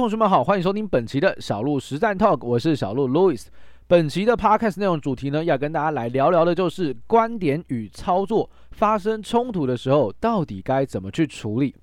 [0.00, 3.44] 同学们好，欢迎收听本期的小鹿实战 Talk，我是小鹿 Louis。
[3.86, 11.74] 本期的 Podcast 内容主题呢，要跟大家来聊聊的就是观点与操作发生冲突的时候，到底该怎么去处理。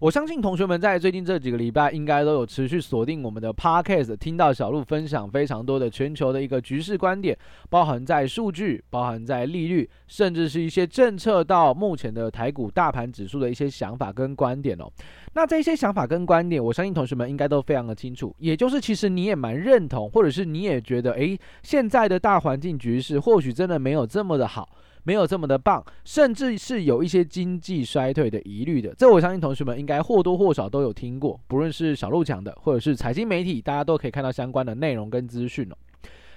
[0.00, 7.38] 我相信同学们在最近这几个礼拜，应该都有持续锁定我们的 Podcast，听到小鹿分享非常多的全球的一个局势观点，
[7.70, 14.90] 包含在数据，包含在利率，甚至是一些政策到目前的台股大盘指数的一些想法跟观点哦。
[15.32, 24.68] 那这些想法跟观点，我相信同学们应该都非常的清楚，也就是其实你也蛮认同，或者是你也觉得，诶，现在的大环境局势或许真的没有这么的好。
[25.04, 28.92] 没有这么的棒，甚至是有一些经济衰退的疑虑的。
[28.94, 35.76] 这我相信同学们应该或多或少都有听过，不论是小鹿讲的，或者是财经媒体，大家都可以看到相关的内容跟资讯哦。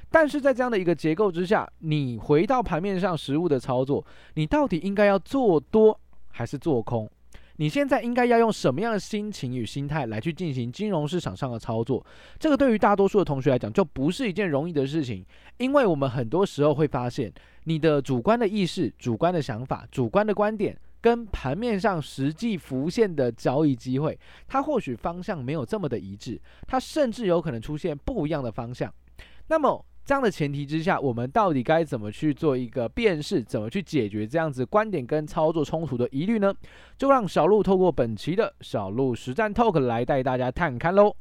[0.09, 4.05] 但是在这样的一个结构之下，你回到盘面上实物的操作，
[4.35, 5.99] 你到底应该要做多
[6.29, 7.09] 还是做空？
[7.57, 12.03] 你现在应该要用什么样的心情与心态来去进行金融市场上的操作？
[12.39, 15.25] 这个对于大多数的同学来讲，就不是一件容易的事情，
[15.57, 17.31] 因为我们很多时候会发现，
[17.65, 28.93] 你的主观的意识、主观的想法、主观的观点，跟盘面上实际浮现的交易机会，它或许方向没有这么的一致，它甚至有可能出现不一样的方向。
[29.47, 33.43] 那么，这样的前提之下，我们到底该怎么去做一个辨识？
[33.43, 36.53] 怎么去解决这样子观点跟操作冲突的疑虑呢？
[36.97, 41.13] 就让小鹿透过本期的小鹿实战 Talk 来带大家探看喽。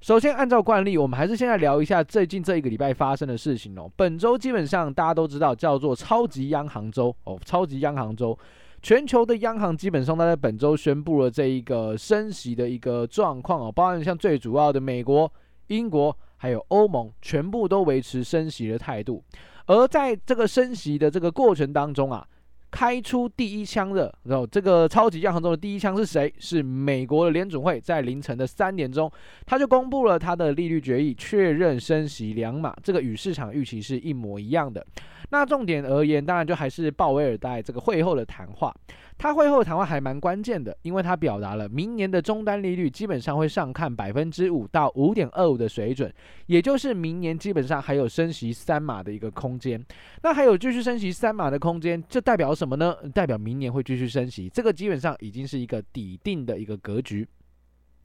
[0.00, 3.88] 首先，按照惯例，我们还是先来聊一下最近这一个礼拜发生的事情哦。
[3.94, 8.36] 本周基本上大家都知道叫做超级央行周哦，超级央行周，
[8.82, 15.32] 全球的央行基本上都在本周宣布了这一个升息的一个状况哦，包含像最主要的美国、
[15.68, 16.16] 英国。
[16.38, 19.22] 还有欧盟全部都维持升息的态度，
[19.66, 22.26] 而在这个升息的这个过程当中啊，
[22.70, 26.32] 开出第一枪的，然后这个超级央行中的第一枪是谁？
[26.38, 29.10] 是美国的联准会，在凌晨的三点钟，
[29.46, 34.84] 他就公布了他的利率决议，确认升息两码，这个与市场预期是一模一样的。
[35.30, 38.74] 那重点而言，当然就还是鲍威尔在这个会后的谈话。
[39.18, 46.10] 他会后谈话还蛮关键的，因为他表达了明年的终端利率基本上会上看百分之五到五点二五的水准，
[46.46, 49.84] 也就是明年基本上还有升息三码的一个空间。
[50.22, 52.96] 那还有继续升息三码的空间，这代表什么呢？
[53.14, 57.24] 代表明年会继续升息，这个基本上已经是一个底定的一个格局。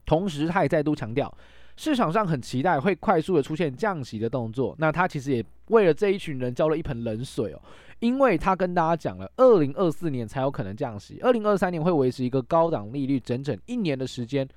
[0.06, 1.36] 同时，他也再度强调。
[1.76, 7.60] 市场上很期待会快速的出现降息的动作，那他其实也为了这一群人浇了一盆冷水哦，
[7.98, 14.48] 因为他跟大家讲了，二零二四年才有可能降息，二零二三年会维持一个高档利率整整一年的时间。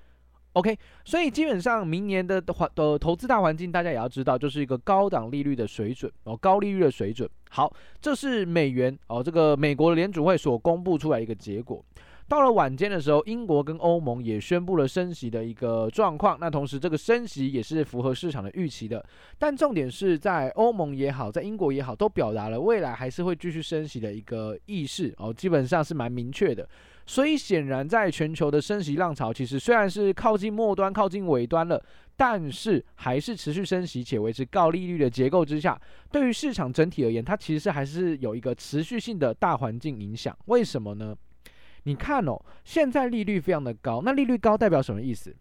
[0.57, 0.75] OK，
[1.05, 7.29] 所以基本上明年的环的投资大环境，大家也要知道，就是一个高档利率的水准哦，高利率的水准。
[7.51, 11.85] 好，这是美元哦，这个美国联储会所公布出来一个结果。
[12.27, 16.35] 到了晚间的时候，英国跟欧盟也宣布了升息的一个状况。
[16.41, 19.05] 那同时，这个升息也是符合市场的预期的。
[19.37, 26.67] 但重点是在欧盟也好，在英国也好，都表达了未来还是会继续升息的一个意识哦，基本上是蛮明确的。
[27.09, 31.81] 所以显然，在全球的升息浪潮，其实虽然是靠近末端、靠近尾端了，
[32.17, 35.79] 但是还是持续升息且维持高利率的结构之下，
[36.11, 40.37] 对于市场整体而言，它其实还是有一个持续性的大环境影响。
[40.47, 41.15] 为什么呢？
[41.83, 45.33] 你看哦，现在利率非常的高，那利率高代表什么意思？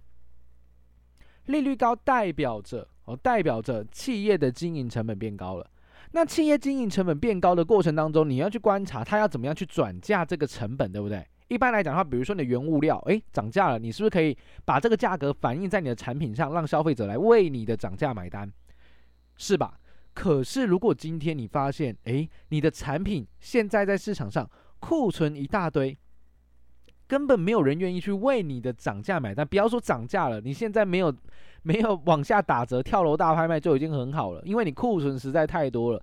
[1.46, 5.68] 利率高代表着哦，代表着企业的经营成本变高了。
[6.12, 11.26] 那企业经营成本变高的过程当中，你要去观察它要怎么样去转嫁这个成本，对不对？
[11.48, 18.50] 一般来讲的话，比如说你的原物料，诶，涨价了，你是不是可以把这个价格反映在你的产品上，让消费者来为你的涨价买单，
[19.36, 19.78] 是吧？
[20.14, 24.48] 可是如果今天你发现，诶，你的产品现在在市场上
[24.80, 25.96] 库存一大堆。
[27.08, 31.14] 根本没有人愿意去为你的涨价买单，不要说涨价了，你现在没有
[31.62, 36.02] 没有往下打折、跳楼大拍卖就已经很好了，因为你库存实在太多了。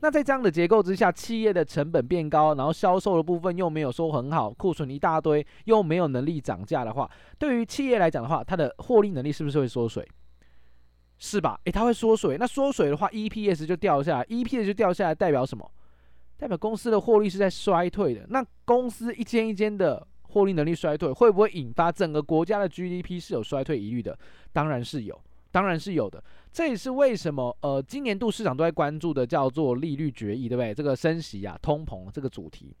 [0.00, 10.06] 那在这样的结构之下，企业的成本变高，然后销售的部分又没有说很好，库存一大堆，又没有能力涨价的话，对于企业来讲的话，它的获利能力是不是会缩水？
[11.18, 11.58] 是吧？
[11.64, 12.36] 诶，它会缩水。
[12.38, 15.70] 那缩水的话，EPS 就掉下来，EPS 就掉下来，代表什么？
[16.36, 18.26] 代表公司的获利是在衰退的。
[18.28, 20.06] 那公司一间一间的。
[20.26, 24.18] 获利能力衰退会不会引发整个国家的 GDP 是有衰退疑虑的？
[24.52, 25.16] 当然是有，
[25.54, 26.20] 当然是有的。
[26.50, 30.74] 这也是为什么呃，今年度市场都在关注的叫做利率决议，对不对？
[30.74, 32.74] 这个升息啊，通膨这个主题，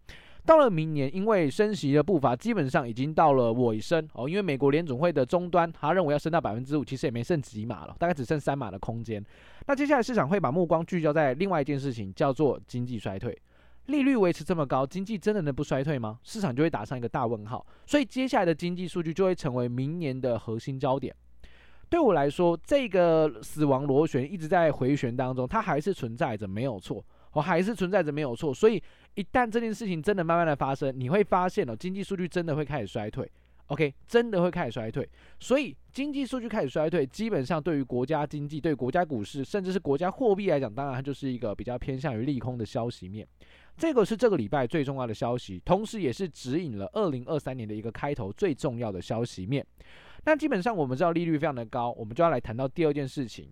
[0.44, 9.24] 到了明年，因为升息的步伐基本上已经到了尾声哦，因为美国联总会的终端，他认为要升到百分之五，其实也没剩几码了，大概只剩三码的空间。
[9.68, 13.40] 那接下来市场会把目光聚焦在另外一件事情，叫做经济衰退。
[13.86, 16.18] 利率维持这么高，经济真的能不衰退吗？
[16.22, 17.64] 市场就会打上一个大问号。
[17.86, 21.14] 所以接下来的经济数据就会成为明年的核心焦点。
[21.94, 27.00] 对我来说，这个死亡螺旋一直在回旋当中，它还是存在着，没有错，
[27.34, 28.52] 我还是存在着，没有错。
[28.52, 28.82] 所以
[29.14, 33.30] 一旦这件事情真的慢慢的发生，你会发现哦，经济数据真的会开始衰退。
[33.68, 35.08] OK，真的会开始衰退，
[35.40, 43.26] 所以经济数据开始衰退，基本上对于国家经济、对国家股市，甚至是国家货币来讲，当然它就是一个比较偏向于利空的消息面。
[43.74, 49.66] 这个是这个礼拜最重要的消息，同时也是指引了二零二三年的一个开头最重要的消息面。
[50.26, 53.50] 那基本上我们知道利率非常的高，我们就要来谈到第二件事情。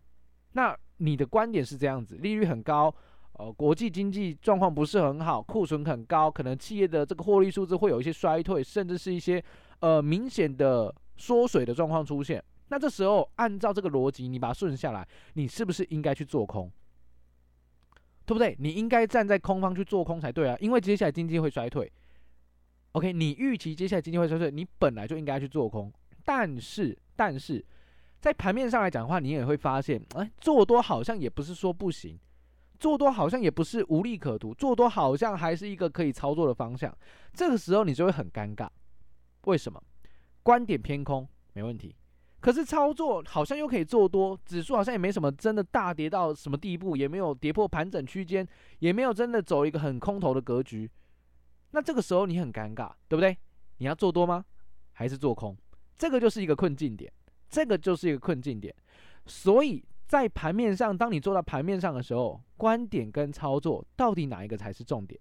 [0.53, 2.95] 那你的观点是这样子，利率很高，
[3.39, 9.43] 呃，国际经济状况不是很好，库存很高，可能企业的这个获利数字会有一些衰退，甚至是一些。
[9.83, 16.71] 呃，明显的缩水的状况出现，那这时候按照这个逻辑，你把它顺下来，你是不是应该去做空？
[18.25, 18.57] 对不对？
[18.61, 21.91] 你应该站在空方去做空才对啊，因为接下来经济会衰退。
[22.93, 25.93] OK，你预期接下来经济会衰退，你本来就应该去做空。
[26.25, 27.63] 但是，但是
[28.21, 32.17] 在盘面上来讲的话，你也会发现，哎，做多好像也不是说不行，
[32.79, 36.97] 做多好像也不是无利可图，做多好像还是一个可以操作的方向。
[37.33, 38.69] 这个时候你就会很尴尬。
[39.45, 39.83] 为什么？
[40.43, 41.95] 观点偏空没问题，
[42.41, 48.45] 可是操作好像又可以做多，指数好像也没什么真的大跌到什么地步，也没有跌破盘整区间，
[48.81, 50.91] 也没有真的走一个很空头的格局。
[51.71, 53.39] 那这个时候你很尴尬，对不对？
[53.77, 54.45] 你要做多吗？
[54.93, 55.57] 还是做空？
[55.97, 57.13] 这个就是一个困境点，
[57.49, 58.75] 这个就是一个困境点。
[59.27, 65.21] 所以在盘面上，当你做到盘面上的时候，观点跟操作到底哪一个才是重点？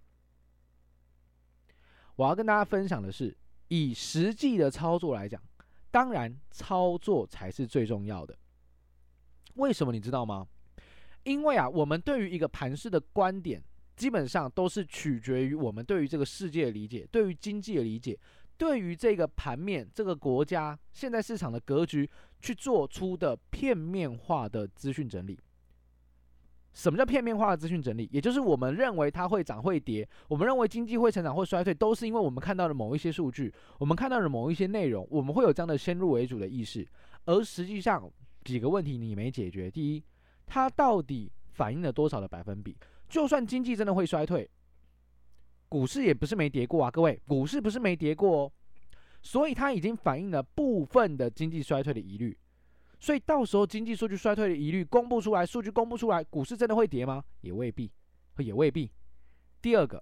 [2.15, 3.37] 我要跟大家分享的是。
[3.71, 5.41] 以实际的操作来讲，
[5.91, 8.37] 当然操作才是最重要的。
[9.53, 10.45] 为什么你知道吗？
[11.23, 13.63] 因为啊，我们对于一个盘式的观点，
[13.95, 18.19] 基本上都是取决于我们对于这个世界的理解，对于经济的理解，
[18.57, 22.09] 对于这个盘面、这个国家现在市场的格局
[22.41, 25.39] 去做出的片面化的资讯整理。
[26.73, 28.07] 什么叫片面化的资讯整理？
[28.11, 36.87] 也就是我们认为它会涨会跌，我们认为经济会成长会衰退，都是因为我们看到了某一些数据，我们看到了某一些内容，我们会有这样的先入为主的意识。
[37.25, 38.09] 而实际上
[38.43, 40.03] 几个问题你没解决：第一，
[40.45, 42.75] 它到底反映了多少的百分比？
[43.09, 44.49] 就算经济真的会衰退，
[45.67, 48.51] 股市也不是没跌过啊，各位，股市不是没跌过哦，
[49.21, 52.37] 所以它已经反映了部分的经济衰退的疑虑。
[53.01, 57.21] 所以到时候经济数据衰退的疑虑公布出来，数据公布出来，股市真的会跌吗？
[57.41, 57.91] 也未必，
[58.37, 58.89] 也未必。
[59.59, 60.01] 第二个，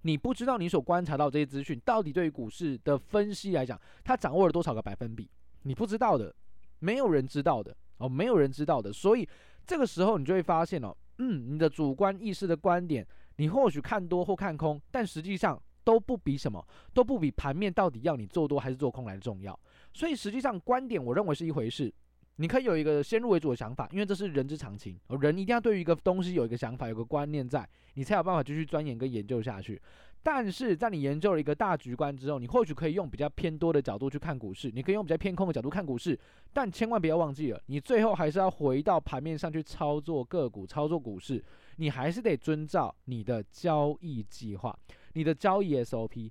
[0.00, 5.30] 你不知道你所观察到这些资讯到底对于股市的分析来讲，它掌握了多少个百分比？
[5.62, 6.34] 你不知道的，
[6.78, 8.90] 没有人知道的哦，没有人知道的。
[8.90, 9.28] 所以
[9.66, 13.06] 这个时候你就会发现哦，嗯，你的主观意识的观点，
[13.36, 15.62] 你或许看多或看空，但实际上。
[15.84, 19.60] 都不比什么，都不比盘面到底要你做多还是做空来的重要。
[19.94, 21.90] 所以实际上观点，我认为是一回事。
[22.36, 24.98] 你可以有一个先入为主的想法，因为这是人之常情。
[25.20, 29.80] 人一定要对于一个东西有一个想法，有个观念在，你才有办法继续钻研跟研究下去。
[30.20, 36.18] 但是在你研究了一个大局观之后，你或许可以用比较偏多的角度去看股市，你可以用比较偏空的角度看股市，
[36.52, 41.44] 但千万不要忘记了，你最后还是要回到盘面上去操作个股、操作股市，
[41.76, 44.76] 你还是得遵照你的交易计划、
[45.12, 46.30] 你的交易 SOP，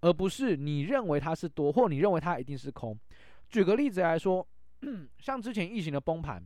[0.00, 2.98] 而不是你认为它是多，或你认为它一定是空。
[3.48, 4.46] 举个例子来说，
[5.18, 6.42] 像之前疫情的崩盘。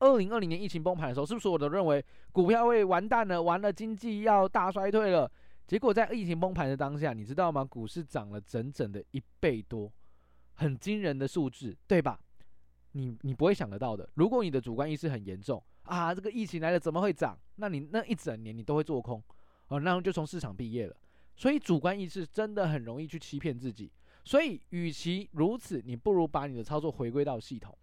[0.00, 3.42] 二零二零年疫情崩盘的时候，是不是我都认为股票会完蛋了？
[3.42, 5.30] 完了，经济要大衰退了。
[5.66, 7.64] 结果在疫情崩盘的当下，你知道吗？
[7.64, 9.90] 股市涨了整整的一倍多，
[10.54, 12.20] 很惊人的数字，对吧？
[12.92, 14.06] 你你不会想得到的。
[14.14, 17.38] 如果你的主观意识很严重啊，这个疫情来了怎么会涨？
[17.56, 19.22] 那你那一整年你都会做空
[19.68, 20.94] 哦，然后就从市场毕业了。
[21.36, 23.90] 所以主观意识真的很容易去欺骗自己。
[24.24, 27.76] 所以与其如此，你不如把你的操作回归到系统。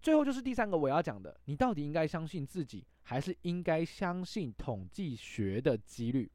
[0.00, 6.30] 最后就是第三个我要讲的，你到底应该相信自己，还是应该相信统计学的几率？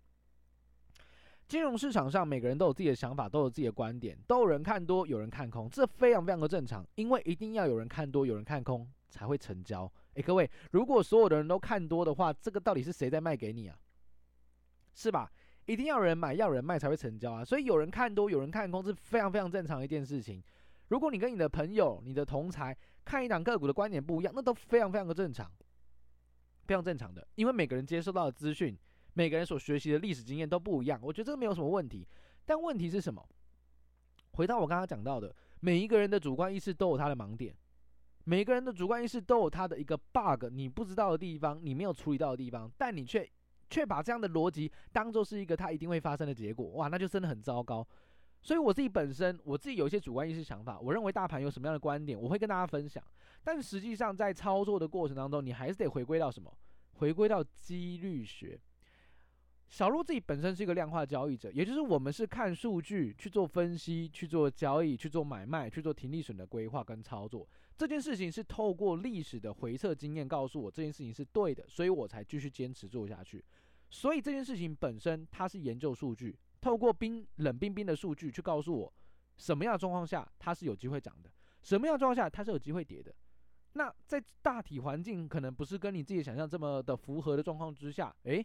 [1.47, 9.91] 金融市场上每个人都有自己的想法，都有自己的观点，都有人看多，有人看空，这非常非常的正常，因为一定要有人看多，有人看空才会成交。
[10.15, 13.77] 诶，各位，如果所有的人都看多的话，这个到底是谁在卖给你啊？
[14.95, 15.31] 是吧？
[15.65, 17.45] 一定要有人买，要有人卖才会成交啊！
[17.45, 20.43] 所以有人看多，有人看空是非常非常正常的一件事情。
[20.89, 25.51] 如果你跟你的朋友、你的同侪看一档个股的观点不一样，那都非常非常的正常，
[26.65, 27.25] 非常正常的。
[27.35, 28.77] 因为每个人接受到的资讯，
[29.13, 32.07] 每个人所学习的历史经验都不一样，我觉得这个没有什么问题。
[32.45, 33.25] 但问题是什么？
[34.33, 37.55] 回到我刚刚讲到的，每一个人的主观意识都有他的盲点，
[38.25, 43.27] 每个人的主观意识都有他的一个 bug，你不知道的地方，你没有处理到的地方，但你却
[43.73, 47.85] 却把这样的逻辑当做是一个它一定会发生的结果，哇，那就真的很糟糕。
[48.43, 53.03] 所以我自己本身，我自己有一些主观意识想法，我认为大盘有什么样的观点，我会跟大家分享。
[53.43, 56.55] 但实际上在操作的过程当中，你还是得回归到什么？
[56.91, 58.59] 回归到几率学。
[59.69, 67.47] 小路自己本身是一个量化交易者，也就是我们是看数据去做分析、去做交易、去做买卖、去做停利损的规划跟操作。
[67.75, 73.43] 这件事情是透过历史的回测经验告诉我这件事情是对的，所以我才继续坚持做下去。
[73.93, 76.35] 所以这件事情本身它是研究数据。
[76.59, 78.91] 透过冰冷冰冰的数据去告诉我，
[79.37, 81.29] 什么样的状况下它是有机会涨的，
[81.61, 83.13] 什么样的状况下它是有机会跌的。
[83.73, 88.43] 那在大体环境可能不是跟你自己想象这么的符合的状况之下，诶，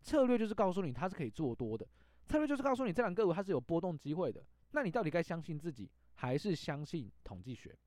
[0.00, 1.86] 策略就是告诉你它是可以做多的，
[2.26, 4.44] 策略就是告诉你这两个股它是有波动机会的。
[4.72, 7.78] 那你到底该相信自己，还是相信统计学？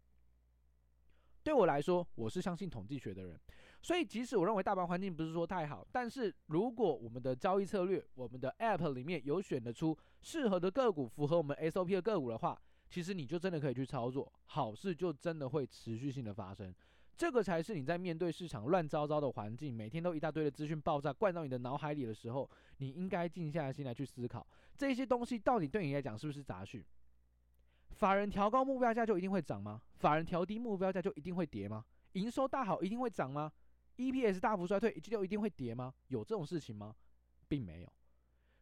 [1.43, 3.39] 对我来说，我是相信统计学的人。
[3.81, 16.73] 所以，即使我认为大盘环境不是说太好，但是如果我们的交易策略，我们的 App 里面有选得出适合的个股，符合我们 SOP 的个股的话，其实你就真的可以去操作，好事就真的会持续性的发生。
[17.15, 26.83] 这个才是你在面对市场乱糟糟的环境，每天都一大堆的资讯爆炸灌到你的脑海里的时候，你应该静下心来去思考，这些东西到底对你来讲是不是杂讯？
[27.91, 29.81] 法人调高目标价就一定会涨吗？
[29.95, 31.85] 法人调低目标价就一定会跌吗？
[32.13, 33.51] 营收大好一定会涨吗
[33.97, 35.93] ？EPS 大幅衰退，就一定会跌吗？
[36.07, 36.95] 有这种事情吗？
[37.47, 37.93] 并没有。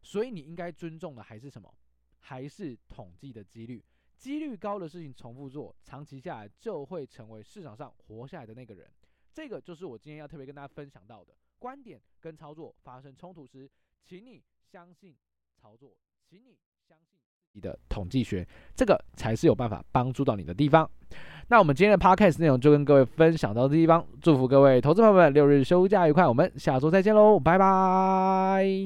[0.02, 1.72] 所以你应该尊重的还是什么？
[2.20, 3.84] 还是统计的几率。
[4.16, 8.90] 几率高的事情重复做，长期下来就会成为市场上活下来的那个人。
[9.32, 13.70] 这个就是我今天要特别跟大家分享到的观点跟操作发生冲突时，
[14.02, 15.14] 请你相信
[15.54, 17.15] 操作，请你相信。
[17.56, 20.88] 你的统计学，这个才是有办法帮助到你的地方。
[21.48, 28.84] 那我们今天的 podcast 内容就跟各位分享到这地方，祝福各位投资朋友们六日休假愉快，我们下周再见喽，拜拜。